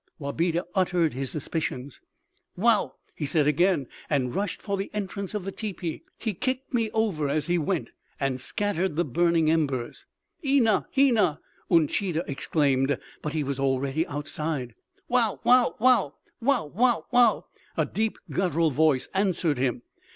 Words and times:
Wabeda 0.17 0.65
uttered 0.73 1.13
his 1.13 1.29
suspicions. 1.29 2.01
"Woow!" 2.57 2.93
he 3.13 3.27
said 3.27 3.45
again, 3.45 3.85
and 4.09 4.33
rushed 4.33 4.59
for 4.59 4.75
the 4.75 4.89
entrance 4.95 5.35
of 5.35 5.45
the 5.45 5.51
teepee. 5.51 6.01
He 6.17 6.33
kicked 6.33 6.73
me 6.73 6.89
over 6.89 7.29
as 7.29 7.45
he 7.45 7.59
went 7.59 7.91
and 8.19 8.41
scattered 8.41 8.95
the 8.95 9.05
burning 9.05 9.51
embers. 9.51 10.07
"En 10.43 10.63
na 10.63 10.83
he 10.89 11.11
na!" 11.11 11.37
Uncheedah 11.69 12.23
exclaimed, 12.27 12.97
but 13.21 13.33
he 13.33 13.43
was 13.43 13.59
already 13.59 14.07
outside. 14.07 14.73
"Wow, 15.07 15.39
wow, 15.43 15.75
wow! 15.77 16.15
Wow, 16.41 16.65
wow, 16.73 17.05
wow!" 17.11 17.45
A 17.77 17.85
deep 17.85 18.17
guttural 18.31 18.71
voice 18.71 19.07
answered 19.13 19.59
him. 19.59 19.83